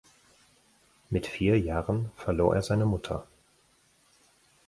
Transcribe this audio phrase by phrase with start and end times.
[1.11, 3.27] Mit vier Jahren verlor er seine Mutter.